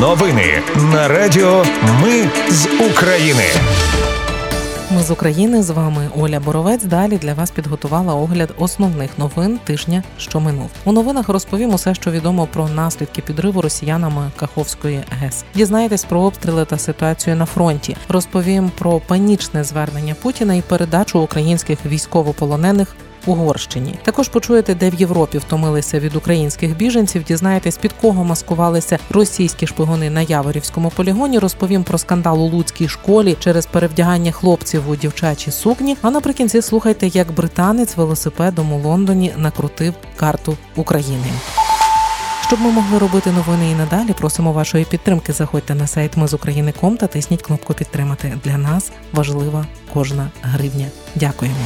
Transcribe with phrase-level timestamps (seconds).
[0.00, 0.62] Новини
[0.92, 1.64] на Радіо
[2.02, 3.44] Ми з України.
[4.90, 6.84] Ми з України з вами Оля Боровець.
[6.84, 10.70] Далі для вас підготувала огляд основних новин тижня, що минув.
[10.84, 15.44] У новинах розповім усе, що відомо про наслідки підриву росіянами Каховської ГЕС.
[15.54, 17.96] Дізнаєтесь про обстріли та ситуацію на фронті.
[18.08, 22.96] Розповім про панічне звернення Путіна і передачу українських військовополонених
[23.26, 23.94] Угорщині.
[24.02, 27.24] Також почуєте, де в Європі втомилися від українських біженців.
[27.24, 31.38] Дізнаєтесь, під кого маскувалися російські шпигуни на Яворівському полігоні.
[31.38, 35.96] Розповім про скандал у Луцькій школі через перевдягання хлопців у дівчачі сукні.
[36.02, 41.26] А наприкінці слухайте, як британець велосипедом у Лондоні накрутив карту України.
[42.50, 45.32] Щоб ми могли робити новини і надалі, просимо вашої підтримки.
[45.32, 48.38] Заходьте на сайт Ми з України.ком та тисніть кнопку підтримати.
[48.44, 50.86] Для нас важлива кожна гривня.
[51.14, 51.56] Дякуємо.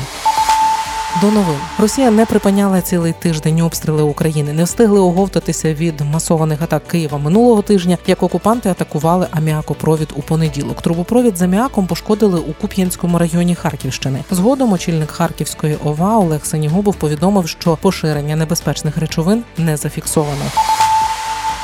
[1.21, 6.89] До новин Росія не припиняла цілий тиждень обстріли України, не встигли оговтатися від масованих атак
[6.89, 10.83] Києва минулого тижня, як окупанти атакували аміакопровід у понеділок.
[10.83, 14.25] Трубопровід з аміаком пошкодили у Куп'янському районі Харківщини.
[14.31, 20.45] Згодом очільник Харківської ОВА Олег Сенігубов повідомив, що поширення небезпечних речовин не зафіксовано.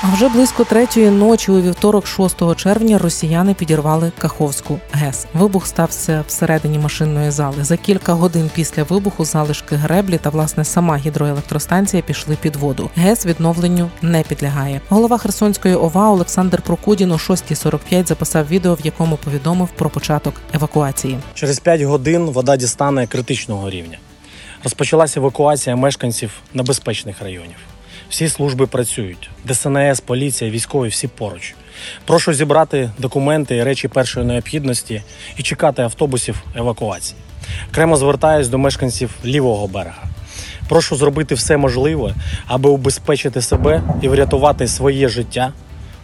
[0.03, 5.27] А вже близько третьої ночі у вівторок, 6 червня, росіяни підірвали Каховську ГЕС.
[5.35, 7.65] Вибух стався всередині машинної зали.
[7.65, 12.91] За кілька годин після вибуху залишки греблі та власне сама гідроелектростанція пішли під воду.
[12.95, 14.81] ГЕС відновленню не підлягає.
[14.89, 21.19] Голова Херсонської ОВА Олександр Прокудін о 6.45 записав відео, в якому повідомив про початок евакуації.
[21.35, 23.99] Через 5 годин вода дістане критичного рівня.
[24.65, 27.70] Розпочалася евакуація мешканців небезпечних районів.
[28.11, 29.31] Всі служби працюють.
[29.49, 31.55] ДСНС, поліція, військові всі поруч.
[32.05, 35.03] Прошу зібрати документи і речі першої необхідності
[35.37, 37.21] і чекати автобусів евакуації.
[37.71, 40.03] Окремо звертаюсь до мешканців лівого берега.
[40.69, 42.15] Прошу зробити все можливе,
[42.47, 45.53] аби убезпечити себе і врятувати своє життя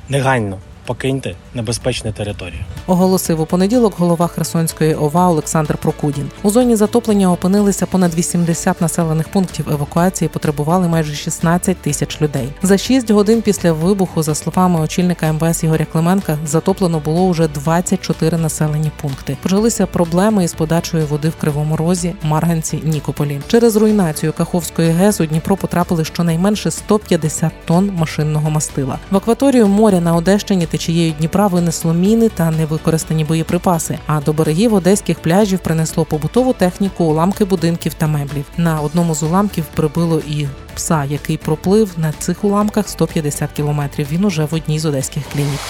[0.08, 2.60] негайно покиньте небезпечну територію.
[2.86, 6.30] Оголосив у понеділок голова Херсонської ОВА Олександр Прокудін.
[6.42, 10.28] У зоні затоплення опинилися понад 80 населених пунктів евакуації.
[10.28, 12.48] Потребували майже 16 тисяч людей.
[12.62, 18.36] За 6 годин після вибуху, за словами очільника МВС Ігоря Клименка, затоплено було уже 24
[18.36, 19.36] населені пункти.
[19.42, 23.40] Почалися проблеми із подачою води в Кривому Розі, Марганці, Нікополі.
[23.48, 28.98] Через руйнацію Каховської ГЕС у Дніпро потрапили щонайменше 150 тонн машинного мастила.
[29.10, 33.98] В акваторію моря на Одещині течією Дніпра винесло міни та невикористані боєприпаси.
[34.06, 38.44] А до берегів одеських пляжів принесло побутову техніку, уламки будинків та меблів.
[38.56, 44.06] На одному з уламків прибило і пса, який проплив на цих уламках 150 кілометрів.
[44.12, 45.60] Він уже в одній з одеських клінік.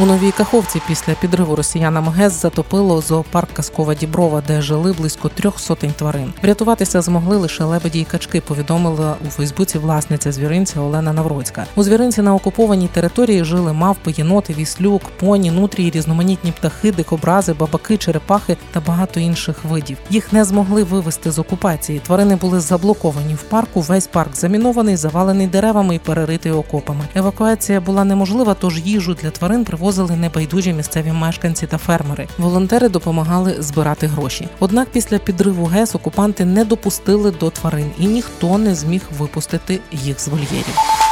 [0.00, 5.60] У новій каховці після підриву росіянам ГЕС затопило зоопарк Казкова Діброва, де жили близько трьох
[5.60, 6.32] сотень тварин.
[6.42, 8.40] Врятуватися змогли лише лебеді й качки.
[8.40, 11.66] Повідомила у Фейсбуці власниця звіринця Олена Навроцька.
[11.76, 17.96] У звіринці на окупованій території жили мавпи, єноти, віслюк, поні, нутрії, різноманітні птахи, дикобрази, бабаки,
[17.96, 19.98] черепахи та багато інших видів.
[20.10, 21.98] Їх не змогли вивезти з окупації.
[21.98, 23.80] Тварини були заблоковані в парку.
[23.80, 27.04] Весь парк замінований, завалений деревами і переритий окопами.
[27.14, 32.28] Евакуація була неможлива, тож їжу для тварин привозили привозили небайдужі місцеві мешканці та фермери.
[32.38, 34.48] Волонтери допомагали збирати гроші.
[34.58, 40.20] Однак після підриву ГЕС окупанти не допустили до тварин, і ніхто не зміг випустити їх
[40.20, 41.05] з вольєрів.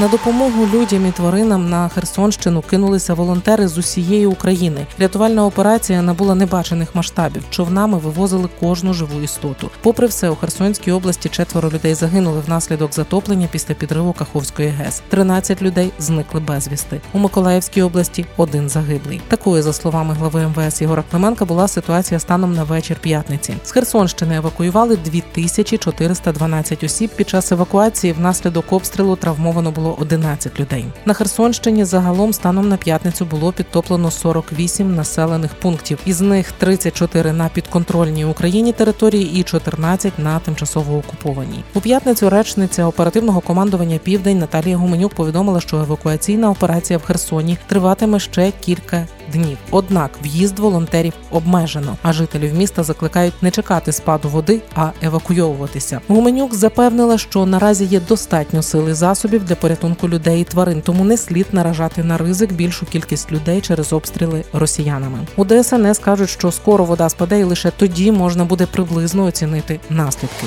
[0.00, 4.86] На допомогу людям і тваринам на Херсонщину кинулися волонтери з усієї України.
[4.98, 7.44] Рятувальна операція набула небачених масштабів.
[7.50, 9.70] Човнами вивозили кожну живу істоту.
[9.82, 15.02] Попри все, у Херсонській області четверо людей загинули внаслідок затоплення після підриву Каховської ГЕС.
[15.08, 17.00] 13 людей зникли безвісти.
[17.12, 19.20] У Миколаївській області один загиблий.
[19.28, 23.54] Такою, за словами глави МВС Ігора Клименка, була ситуація станом на вечір п'ятниці.
[23.64, 27.10] З Херсонщини евакуювали 2412 осіб.
[27.16, 30.84] Під час евакуації внаслідок обстрілу травмовано було було 11 людей.
[31.04, 35.98] На Херсонщині загалом станом на п'ятницю було підтоплено 48 населених пунктів.
[36.06, 41.64] Із них 34 на підконтрольній Україні території і 14 на тимчасово окупованій.
[41.74, 48.20] У п'ятницю речниця оперативного командування Південь Наталія Гуменюк повідомила, що евакуаційна операція в Херсоні триватиме
[48.20, 49.58] ще кілька днів.
[49.70, 56.00] Однак в'їзд волонтерів обмежено, а жителів міста закликають не чекати спаду води, а евакуйовуватися.
[56.08, 61.16] Гуменюк запевнила, що наразі є достатньо сили засобів для порятунку людей і тварин, тому не
[61.16, 65.18] слід наражати на ризик більшу кількість людей через обстріли росіянами.
[65.36, 70.46] У ДСНС кажуть, що скоро вода спаде, і лише тоді можна буде приблизно оцінити наслідки.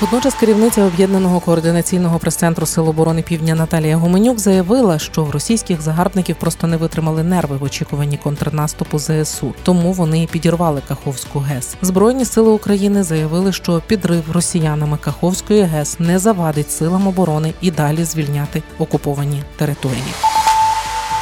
[0.00, 6.36] Водночас керівниця об'єднаного координаційного прес-центру Сил оборони Півдня Наталія Гуменюк заявила, що в російських загарбників
[6.36, 11.76] просто не витримали нерви в очікуванні контрнаступу ЗСУ, тому вони підірвали Каховську ГЕС.
[11.82, 18.04] Збройні сили України заявили, що підрив росіянами Каховської ГЕС не завадить силам оборони і далі
[18.04, 20.37] звільняти окуповані території.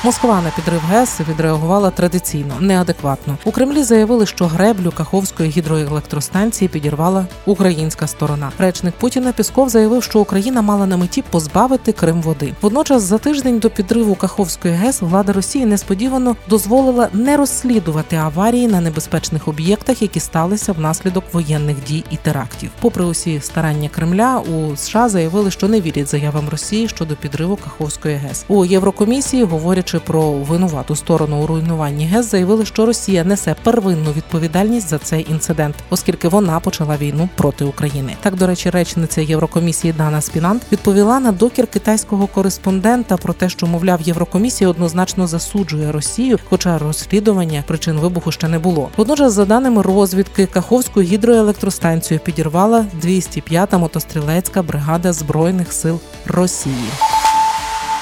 [0.06, 3.38] Москва на підрив ГЕС відреагувала традиційно, неадекватно.
[3.44, 8.52] У Кремлі заявили, що греблю Каховської гідроелектростанції підірвала українська сторона.
[8.58, 12.54] Речник Путіна Пісков заявив, що Україна мала на меті позбавити Крим води.
[12.62, 18.80] Водночас, за тиждень до підриву Каховської ГЕС влада Росії несподівано дозволила не розслідувати аварії на
[18.80, 22.70] небезпечних об'єктах, які сталися внаслідок воєнних дій і терактів.
[22.80, 28.16] Попри усі старання Кремля, у США заявили, що не вірять заявам Росії щодо підриву Каховської
[28.16, 28.44] ГЕС.
[28.48, 34.88] У Єврокомісії, говорячи про винувату сторону у руйнуванні ГЕС, заявили, що Росія несе первинну відповідальність
[34.88, 38.16] за цей інцидент, оскільки вона почала війну проти України.
[38.20, 43.66] Так, до речі, речниця Єврокомісії Дана Спінант відповіла на докір китайського кореспондента про те, що
[43.66, 48.88] мовляв Єврокомісія однозначно засуджує Росію, хоча розслідування причин вибуху ще не було.
[48.96, 56.90] Водночас, за даними розвідки, Каховську гідроелектростанцію підірвала 205-та мотострілецька бригада збройних сил Росії.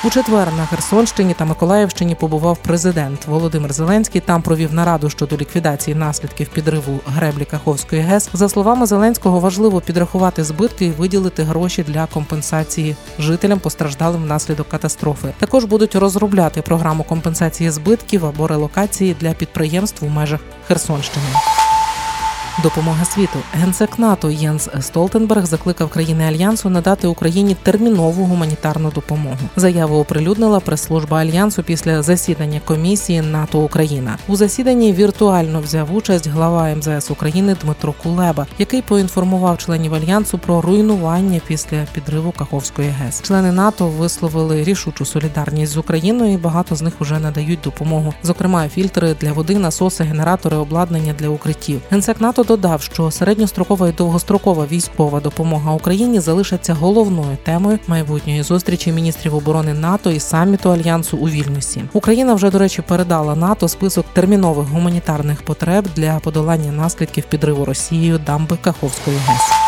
[0.06, 4.21] У четвер на Херсонщині та Миколаївщині побував президент Володимир Зеленський.
[4.21, 8.31] Там провів нараду щодо ліквідації наслідків підриву греблі Каховської ГЕС.
[8.33, 15.29] За словами Зеленського, важливо підрахувати збитки і виділити гроші для компенсації жителям постраждалим внаслідок катастрофи.
[15.39, 21.27] Також будуть розробляти програму компенсації збитків або релокації для підприємств у межах Херсонщини.
[22.62, 29.39] Допомога світу генсек НАТО Єнс Столтенберг закликав країни альянсу надати Україні термінову гуманітарну допомогу.
[29.56, 34.19] Заяву оприлюднила прес-служба альянсу після засідання комісії НАТО Україна.
[34.29, 40.61] У засіданні віртуально взяв участь глава МЗС України Дмитро Кулеба, який поінформував членів альянсу про
[40.61, 43.23] руйнування після підриву Каховської ГЕС.
[43.23, 46.33] Члени НАТО висловили рішучу солідарність з Україною.
[46.33, 51.29] і Багато з них уже надають допомогу, зокрема фільтри для води, насоси, генератори, обладнання для
[51.29, 51.81] укриттів.
[51.91, 58.93] Генсек НАТО додав, що середньострокова і довгострокова військова допомога Україні залишаться головною темою майбутньої зустрічі
[58.93, 61.85] міністрів оборони НАТО і саміту альянсу у Вільнюсі.
[61.93, 68.19] Україна вже до речі передала НАТО список термінових гуманітарних потреб для подолання наслідків підриву Росією
[68.19, 69.63] дамби Каховської ГЕС.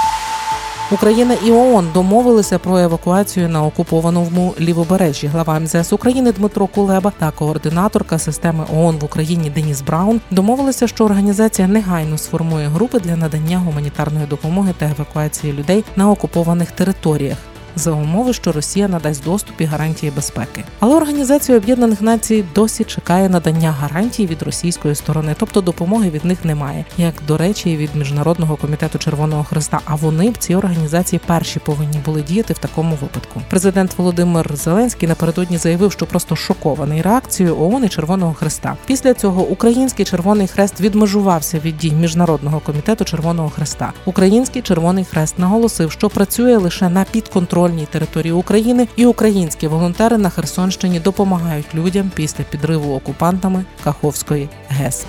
[0.91, 5.27] Україна і ООН домовилися про евакуацію на окупованому лівобережжі.
[5.27, 11.05] Глава МЗС України Дмитро Кулеба та координаторка системи ООН в Україні Деніс Браун домовилися, що
[11.05, 17.39] організація негайно сформує групи для надання гуманітарної допомоги та евакуації людей на окупованих територіях.
[17.79, 23.29] За умови, що Росія надасть доступ і гарантії безпеки, але Організація Об'єднаних Націй досі чекає
[23.29, 28.57] надання гарантій від російської сторони, тобто допомоги від них немає, як до речі, від міжнародного
[28.57, 29.81] комітету Червоного Христа.
[29.85, 33.43] А вони в цій організації перші повинні були діяти в такому випадку.
[33.51, 38.77] Президент Володимир Зеленський напередодні заявив, що просто шокований реакцією ООН і Червоного Христа.
[38.87, 43.93] Після цього Український Червоний Хрест відмежувався від дій міжнародного комітету Червоного Христа.
[44.05, 50.19] Український Червоний Хрест наголосив, що працює лише на підконтроль підконтрольній території України, і українські волонтери
[50.19, 55.07] на Херсонщині допомагають людям після підриву окупантами Каховської ГЕС.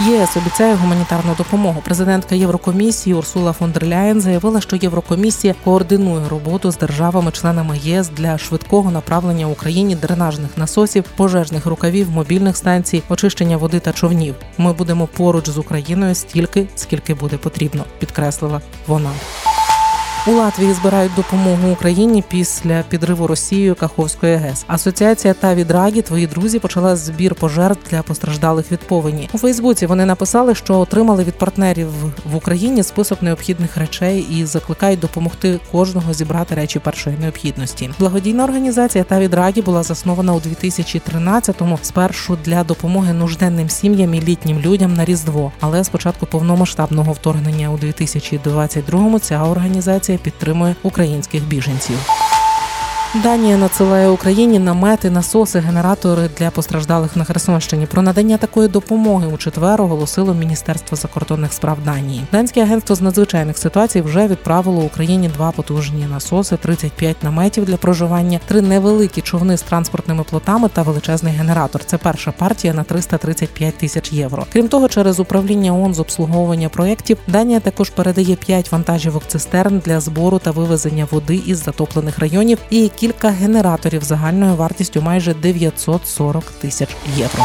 [0.00, 1.82] ЄС обіцяє гуманітарну допомогу.
[1.84, 8.38] Президентка Єврокомісії Урсула фон дер Ляєн заявила, що Єврокомісія координує роботу з державами-членами ЄС для
[8.38, 14.34] швидкого направлення Україні дренажних насосів, пожежних рукавів, мобільних станцій, очищення води та човнів.
[14.58, 19.10] Ми будемо поруч з Україною стільки, скільки буде потрібно, підкреслила вона.
[20.28, 24.64] У Латвії збирають допомогу Україні після підриву Росією Каховської ГЕС.
[24.66, 29.28] Асоціація та відрагі твої друзі почала збір пожертв для постраждалих від повені.
[29.32, 31.88] У Фейсбуці вони написали, що отримали від партнерів
[32.32, 37.90] в Україні список необхідних речей і закликають допомогти кожного зібрати речі першої необхідності.
[37.98, 44.58] Благодійна організація та відрагі була заснована у 2013-му спершу для допомоги нужденним сім'ям і літнім
[44.58, 45.52] людям на різдво.
[45.60, 51.98] Але з початку повномасштабного вторгнення у 2022-му ця організація підтримує українських біженців.
[53.14, 57.86] Данія надсилає Україні намети, насоси, генератори для постраждалих на Херсонщині.
[57.86, 62.26] Про надання такої допомоги у четвер оголосило Міністерство закордонних справ Данії.
[62.32, 68.40] Данське агентство з надзвичайних ситуацій вже відправило Україні два потужні насоси, 35 наметів для проживання,
[68.46, 71.84] три невеликі човни з транспортними плотами та величезний генератор.
[71.84, 74.46] Це перша партія на 335 тисяч євро.
[74.52, 80.00] Крім того, через управління ООН з обслуговування проєктів Данія також передає 5 вантажівок цистерн для
[80.00, 86.88] збору та вивезення води із затоплених районів і кілька генераторів загальною вартістю майже 940 тисяч
[87.16, 87.44] євро.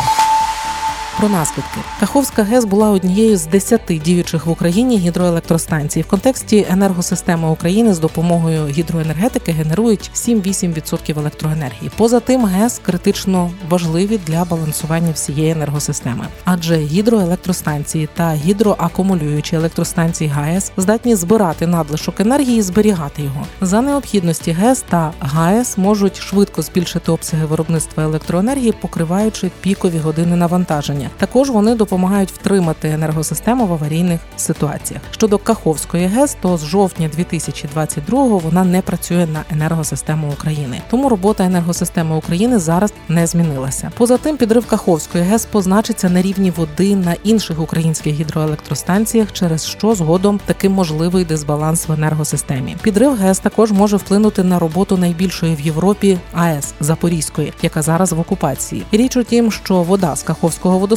[1.19, 6.01] Про наслідки Каховська ГЕС була однією з десяти діючих в Україні гідроелектростанцій.
[6.01, 11.91] В контексті енергосистеми України з допомогою гідроенергетики генерують 7-8% електроенергії.
[11.97, 20.71] Поза тим, ГЕС критично важливі для балансування всієї енергосистеми, адже гідроелектростанції та гідроакумулюючі електростанції ГАЕС
[20.77, 23.45] здатні збирати надлишок енергії і зберігати його.
[23.61, 31.02] За необхідності ГЕС та ГАЕС можуть швидко збільшити обсяги виробництва електроенергії, покриваючи пікові години навантаження.
[31.17, 35.01] Також вони допомагають втримати енергосистему в аварійних ситуаціях.
[35.11, 40.81] Щодо Каховської ГЕС, то з жовтня 2022-го вона не працює на енергосистему України.
[40.89, 43.91] Тому робота енергосистеми України зараз не змінилася.
[43.97, 49.95] Поза тим, підрив Каховської ГЕС позначиться на рівні води на інших українських гідроелектростанціях, через що
[49.95, 52.75] згодом таки можливий дисбаланс в енергосистемі.
[52.81, 58.19] Підрив ГЕС також може вплинути на роботу найбільшої в Європі АЕС Запорізької, яка зараз в
[58.19, 58.83] окупації.
[58.91, 60.92] Річ у тім, що вода з Каховського водосховища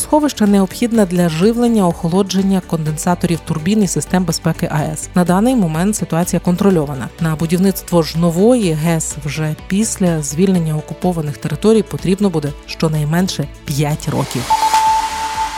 [0.47, 5.09] необхідна для живлення, охолодження конденсаторів турбін і систем безпеки АЕС.
[5.15, 7.09] На даний момент ситуація контрольована.
[7.21, 14.43] На будівництво ж нової ГЕС вже після звільнення окупованих територій потрібно буде щонайменше 5 років.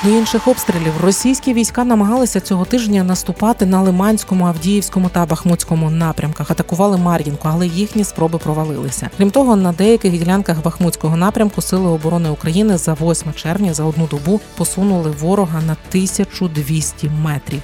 [0.05, 6.51] До інших обстрілів російські війська намагалися цього тижня наступати на Лиманському, Авдіївському та Бахмутському напрямках.
[6.51, 9.11] Атакували Мар'їнку, але їхні спроби провалилися.
[9.17, 14.07] Крім того, на деяких ділянках Бахмутського напрямку Сили оборони України за 8 червня за одну
[14.07, 17.63] добу посунули ворога на 1200 метрів.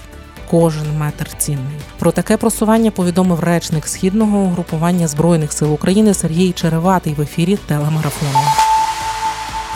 [0.51, 1.79] Кожен метр цінний.
[1.99, 8.39] Про таке просування повідомив речник східного угрупування збройних сил України Сергій Череватий в ефірі телемарафону.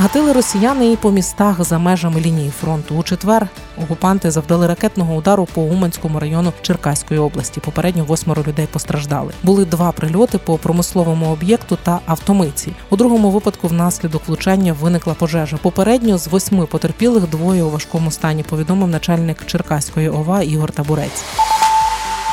[0.01, 2.95] Гатили росіяни і по містах за межами лінії фронту.
[2.95, 3.49] У четвер
[3.85, 7.61] окупанти завдали ракетного удару по Уманському району Черкаської області.
[7.65, 9.33] Попередньо восьмеро людей постраждали.
[9.43, 12.73] Були два прильоти по промисловому об'єкту та автомийці.
[12.91, 15.57] У другому випадку внаслідок влучання виникла пожежа.
[15.57, 18.43] Попередньо з восьми потерпілих двоє у важкому стані.
[18.43, 21.25] Повідомив начальник Черкаської ОВА Ігор Табурець.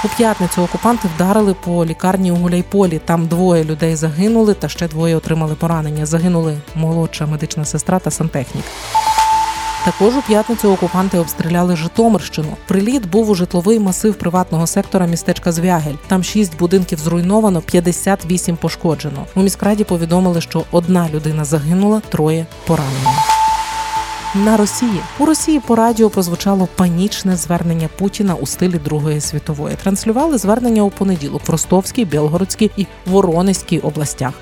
[0.06, 3.02] У п'ятницю окупанти вдарили по лікарні у Гуляйполі.
[3.06, 6.06] Там двоє людей загинули, та ще двоє отримали поранення.
[6.06, 8.66] Загинули молодша медична сестра та сантехнік.
[9.86, 12.58] Також у п'ятницю окупанти обстріляли Житомирщину.
[12.68, 15.96] Приліт був у житловий масив приватного сектора містечка Звягель.
[16.08, 19.26] Там шість будинків зруйновано, 58 пошкоджено.
[19.36, 23.35] У міськраді повідомили, що одна людина загинула, троє поранені.
[24.36, 29.75] На Росії у Росії по радіо прозвучало панічне звернення Путіна у стилі Другої світової.
[29.75, 34.34] Транслювали звернення у понеділок в Ростовській, Білгородській і Воронезькій областях.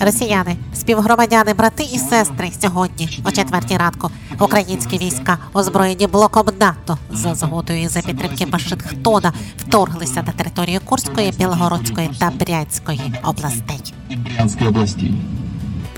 [0.00, 0.56] Росіяни.
[0.74, 4.10] Співгромадяни, брати і сестри сьогодні о четвертій ранку
[4.40, 11.34] українські війська, озброєні блоком НАТО за згодою і за підтримки Вашингтона, вторглися на територію Курської,
[11.38, 13.94] Білгородської та Брянської областей.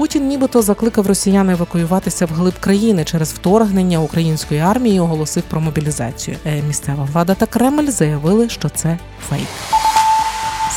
[0.01, 5.01] Путін нібито закликав росіян евакуюватися вглиб країни через вторгнення української армії.
[5.01, 6.37] Оголосив про мобілізацію.
[6.47, 9.47] Е, Місцева влада та Кремль заявили, що це фейк.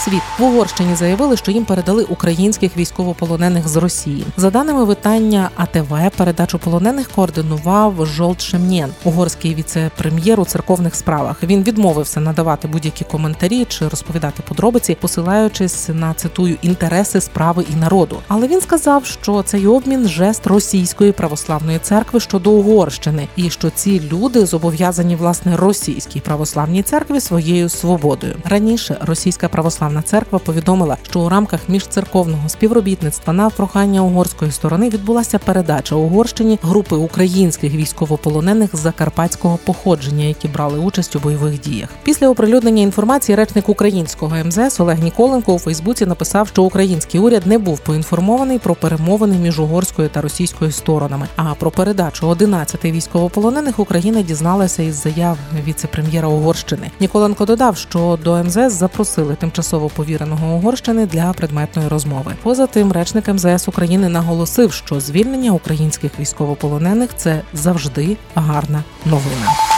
[0.05, 4.25] Світ в Угорщині заявили, що їм передали українських військовополонених з Росії.
[4.37, 11.43] За даними видання АТВ, передачу полонених координував Жолт Шемнєн, угорський віце-прем'єр у церковних справах.
[11.43, 18.17] Він відмовився надавати будь-які коментарі чи розповідати подробиці, посилаючись на цитую інтереси справи і народу.
[18.27, 24.01] Але він сказав, що цей обмін жест російської православної церкви щодо Угорщини, і що ці
[24.11, 28.35] люди зобов'язані власне російській православній церкві своєю свободою.
[28.45, 35.39] Раніше російська православна церква повідомила, що у рамках міжцерковного співробітництва на прохання угорської сторони відбулася
[35.39, 41.89] передача Угорщині групи українських військовополонених з закарпатського походження, які брали участь у бойових діях.
[42.03, 47.57] Після оприлюднення інформації речник українського МЗС Олег Ніколенко у Фейсбуці написав, що український уряд не
[47.57, 51.27] був поінформований про перемовини між угорською та російською сторонами.
[51.35, 56.91] А про передачу 11 військовополонених Україна дізналася із заяв віце-прем'єра Угорщини.
[56.99, 62.35] Ніколенко додав, що до МЗС запросили тимчасово повіреного Угорщини для предметної розмови.
[62.43, 69.72] Поза тим, речник МЗС України наголосив, що звільнення українських військовополонених це завжди гарна новина.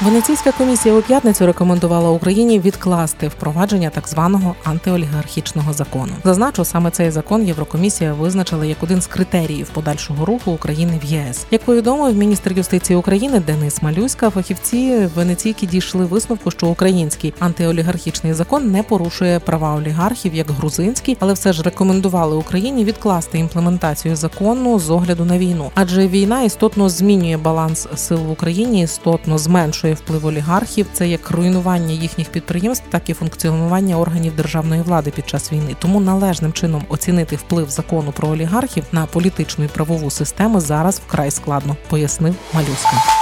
[0.00, 6.12] Венеційська комісія у п'ятницю рекомендувала Україні відкласти впровадження так званого антиолігархічного закону.
[6.24, 11.46] Зазначу, саме цей закон Єврокомісія визначила як один з критеріїв подальшого руху України в ЄС.
[11.50, 18.70] Як повідомив міністр юстиції України Денис Малюська, фахівці Венеційки дійшли висновку, що український антиолігархічний закон
[18.70, 24.90] не порушує права олігархів як грузинський, але все ж рекомендували Україні відкласти імплементацію закону з
[24.90, 30.26] огляду на війну, адже війна істотно змінює баланс сил в Україні, істотно зменшує збільшує вплив
[30.26, 30.86] олігархів.
[30.92, 35.76] Це як руйнування їхніх підприємств, так і функціонування органів державної влади під час війни.
[35.78, 41.30] Тому належним чином оцінити вплив закону про олігархів на політичну і правову систему зараз вкрай
[41.30, 43.21] складно, пояснив Малюска.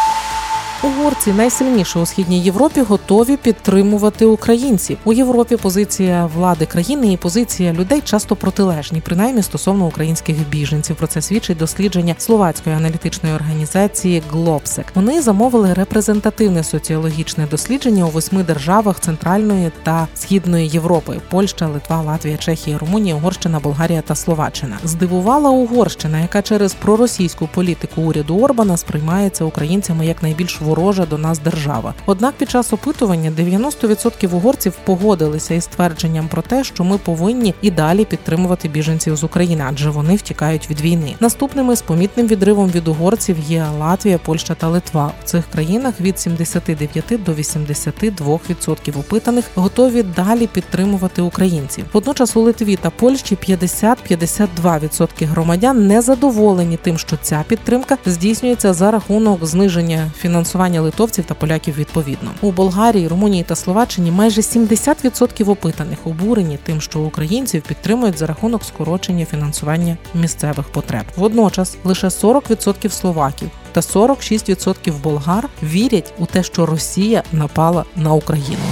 [0.82, 4.98] Угорці найсильніше у східній Європі готові підтримувати українців.
[5.04, 10.96] У Європі позиція влади країни і позиція людей часто протилежні, принаймні стосовно українських біженців.
[10.96, 14.86] Про це свідчить дослідження словацької аналітичної організації Глобсек.
[14.94, 22.36] Вони замовили репрезентативне соціологічне дослідження у восьми державах Центральної та Східної Європи: Польща, Литва, Латвія,
[22.36, 24.78] Чехія, Румунія, Угорщина, Болгарія та Словаччина.
[24.84, 31.38] Здивувала Угорщина, яка через проросійську політику уряду Орбана сприймається українцями як найбільш ворожа до нас
[31.38, 31.94] держава.
[32.06, 37.70] Однак під час опитування 90% угорців погодилися із твердженням про те, що ми повинні і
[37.70, 41.14] далі підтримувати біженців з України, адже вони втікають від війни.
[41.20, 45.12] Наступними з помітним відривом від угорців є Латвія, Польща та Литва.
[45.22, 51.84] У цих країнах від 79 до 82% опитаних готові далі підтримувати українців.
[51.92, 58.90] Водночас у Литві та Польщі 50-52% громадян не задоволені тим, що ця підтримка здійснюється за
[58.90, 62.30] рахунок зниження фінансування литовців та поляків відповідно.
[62.40, 68.64] У Болгарії, Румунії та Словаччині майже 70% опитаних обурені тим, що українців підтримують за рахунок
[68.64, 71.04] скорочення фінансування місцевих потреб.
[71.16, 78.64] Водночас лише 40% словаків та 46% болгар вірять у те, що Росія напала на Україну.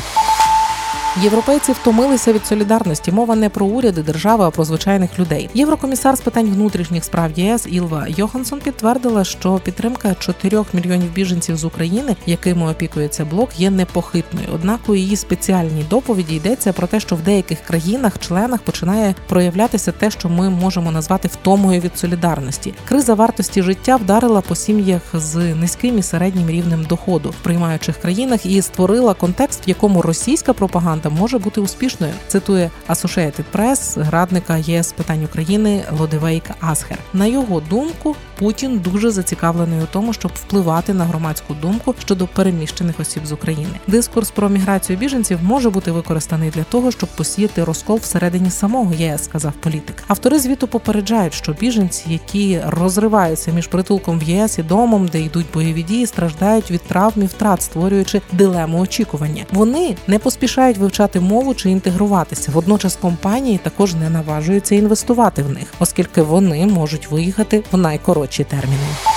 [1.16, 3.12] Європейці втомилися від солідарності.
[3.12, 5.50] Мова не про уряди держави, а про звичайних людей.
[5.54, 11.64] Єврокомісар з питань внутрішніх справ ЄС Ілва Йоханссон підтвердила, що підтримка 4 мільйонів біженців з
[11.64, 14.46] України, якими опікується блок, є непохитною.
[14.54, 20.10] Однак у її спеціальній доповіді йдеться про те, що в деяких країнах-членах починає проявлятися те,
[20.10, 22.74] що ми можемо назвати втомою від солідарності.
[22.84, 28.46] Криза вартості життя вдарила по сім'ях з низьким і середнім рівнем доходу в приймаючих країнах
[28.46, 32.12] і створила контекст, в якому російська пропаганда може бути успішною.
[32.28, 36.98] Цитує Associated Press радника ЄС питань України Лодевейка Асхер.
[37.12, 43.00] На його думку, Путін дуже зацікавлений у тому, щоб впливати на громадську думку щодо переміщених
[43.00, 43.70] осіб з України.
[43.86, 49.24] Дискурс про міграцію біженців може бути використаний для того, щоб посіяти розкол всередині самого ЄС,
[49.24, 50.04] сказав політик.
[50.08, 55.46] Автори звіту попереджають, що біженці, які розриваються між притулком в ЄС і домом, де йдуть
[55.54, 59.44] бойові дії, страждають від травм і втрат, створюючи дилему очікування.
[59.52, 62.50] Вони не поспішають вивчати мову чи інтегруватися.
[62.52, 69.07] Водночас компанії також не наважуються інвестувати в них, оскільки вони можуть виїхати в найкоротші терміни.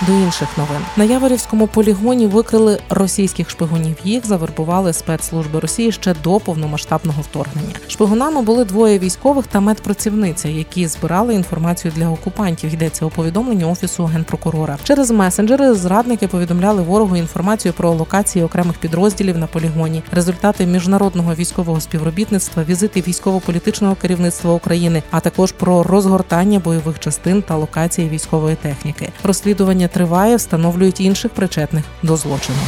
[0.00, 3.96] До інших новин на Яворівському полігоні викрили російських шпигунів.
[4.04, 7.68] Їх завербували спецслужби Росії ще до повномасштабного вторгнення.
[7.88, 12.74] Шпигунами були двоє військових та медпрацівниця, які збирали інформацію для окупантів.
[12.74, 14.78] Йдеться у повідомленні офісу генпрокурора.
[14.84, 21.80] Через месенджери зрадники повідомляли ворогу інформацію про локації окремих підрозділів на полігоні, результати міжнародного військового
[21.80, 29.08] співробітництва, візити військово-політичного керівництва України, а також про розгортання бойових частин та локації військової техніки.
[29.24, 32.58] Розслідування триває, встановлюють інших причетних до злочину.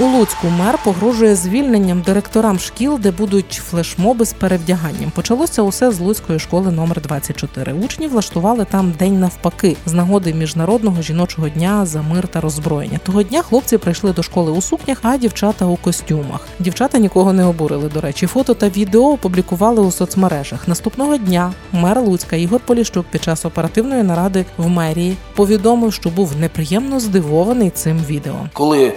[0.00, 5.10] У Луцьку мер погрожує звільненням директорам шкіл, де будуть флешмоби з перевдяганням.
[5.14, 7.72] Почалося усе з Луцької школи номер 24.
[7.72, 12.98] Учні влаштували там день навпаки з нагоди міжнародного жіночого дня за мир та роззброєння.
[13.04, 16.48] Того дня хлопці прийшли до школи у сукнях, а дівчата у костюмах.
[16.58, 17.88] Дівчата нікого не обурили.
[17.94, 20.68] До речі, фото та відео опублікували у соцмережах.
[20.68, 26.36] Наступного дня мер Луцька Ігор Поліщук під час оперативної наради в мерії повідомив, що був
[26.36, 28.48] неприємно здивований цим відео.
[28.52, 28.92] Коли е,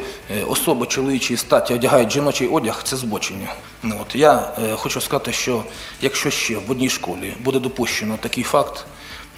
[0.49, 3.47] особи чоловічої статі одягають жіночий одяг, це збочення.
[3.83, 5.63] Ну, от, я е, хочу сказати, що
[6.01, 8.85] якщо ще в одній школі буде допущено такий факт,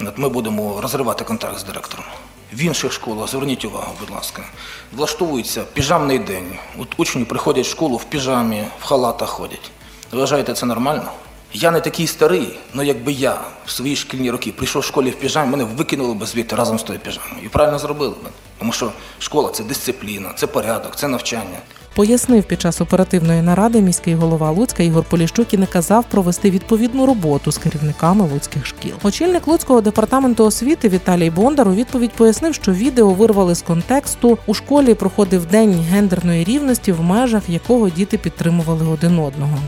[0.00, 2.06] от, ми будемо розривати контракт з директором.
[2.52, 4.42] В інших школах, зверніть увагу, будь ласка,
[4.92, 6.58] влаштовується піжамний день.
[6.78, 9.70] От учні приходять в школу в піжамі, в халатах ходять.
[10.12, 11.10] Вважаєте це нормально?
[11.52, 15.14] Я не такий старий, але якби я в свої шкільні роки прийшов в школі в
[15.14, 17.44] піжамі, мене викинули б звідти разом з тою піжамою.
[17.44, 18.45] І правильно зробили б.
[18.58, 21.58] Тому що школа це дисципліна, це порядок, це навчання.
[21.96, 27.52] Пояснив під час оперативної наради міський голова Луцька Ігор Поліщук і наказав провести відповідну роботу
[27.52, 28.92] з керівниками луцьких шкіл.
[29.02, 34.38] Очільник Луцького департаменту освіти Віталій Бондар у відповідь пояснив, що відео вирвали з контексту.
[34.46, 39.58] У школі проходив день гендерної рівності, в межах якого діти підтримували один одного.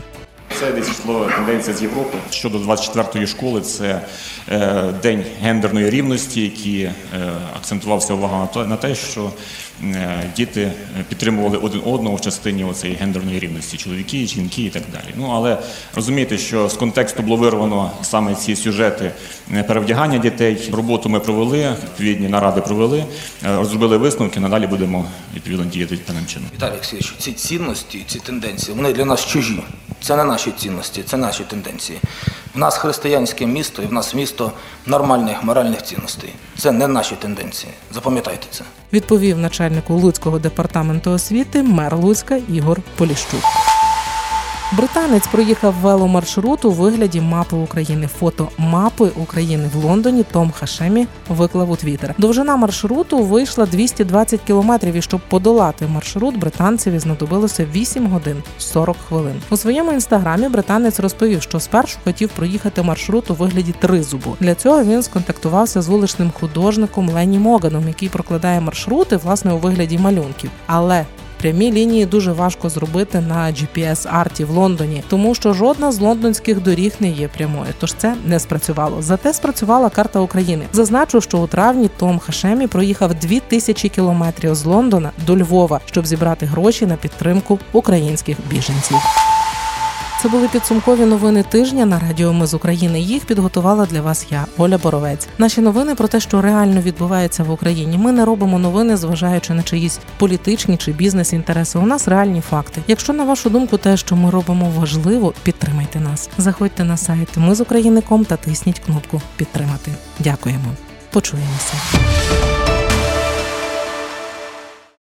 [0.59, 2.17] Це десь йшло тенденція з Європи.
[2.31, 4.01] Щодо 24-ї школи, це
[4.49, 6.93] е, день гендерної рівності, який е,
[7.55, 9.31] акцентувався увага на те, що
[10.35, 10.73] діти е,
[11.09, 15.13] підтримували один одного в частині оцеї гендерної рівності чоловіки, жінки і так далі.
[15.17, 15.57] Ну але
[15.95, 19.11] розумієте, що з контексту було вирвано саме ці сюжети
[19.53, 20.69] е, перевдягання дітей.
[20.73, 23.05] Роботу ми провели, відповідні наради провели,
[23.45, 24.39] е, розробили висновки.
[24.39, 26.49] Надалі будемо відповідно діяти певним чином.
[26.55, 29.63] Віталій Олексійович, ці цінності, ці тенденції, вони для нас чужі.
[30.01, 31.99] Це не наші цінності, це наші тенденції.
[32.55, 34.51] В нас християнське місто і в нас місто
[34.85, 36.33] нормальних моральних цінностей.
[36.57, 37.73] Це не наші тенденції.
[37.91, 38.63] Запам'ятайте це.
[38.93, 43.68] відповів начальнику Луцького департаменту освіти мер Луцька Ігор Поліщук.
[44.71, 48.07] Британець проїхав веломаршрут у вигляді мапи України.
[48.19, 52.15] Фото мапи України в Лондоні Том Хашемі виклав у Твіттер.
[52.17, 54.95] Довжина маршруту вийшла 220 кілометрів.
[54.95, 59.41] І щоб подолати маршрут, британцеві знадобилося 8 годин 40 хвилин.
[59.49, 64.37] У своєму інстаграмі британець розповів, що спершу хотів проїхати маршрут у вигляді тризубу.
[64.39, 69.97] Для цього він сконтактувався з вуличним художником Лені Моганом, який прокладає маршрути власне у вигляді
[69.97, 70.49] малюнків.
[70.67, 71.05] Але
[71.39, 76.93] Прямі лінії дуже важко зробити на GPS-арті в Лондоні, тому що жодна з лондонських доріг
[76.99, 77.73] не є прямою.
[77.79, 79.01] Тож це не спрацювало.
[79.01, 80.65] Зате спрацювала карта України.
[80.73, 86.45] Зазначу, що у травні Том Хашемі проїхав 2000 кілометрів з Лондона до Львова, щоб зібрати
[86.45, 88.97] гроші на підтримку українських біженців.
[90.21, 93.01] Це були підсумкові новини тижня на Радіо Ми з України.
[93.01, 95.27] Їх підготувала для вас я, Оля Боровець.
[95.37, 97.97] Наші новини про те, що реально відбувається в Україні.
[97.97, 101.79] Ми не робимо новини, зважаючи на чиїсь політичні чи бізнес-інтереси.
[101.79, 102.81] У нас реальні факти.
[102.87, 106.29] Якщо на вашу думку, те, що ми робимо, важливо, підтримайте нас.
[106.37, 109.91] Заходьте на сайт Ми з України.ком та тисніть кнопку Підтримати.
[110.19, 110.69] Дякуємо.
[111.11, 111.73] Почуємося.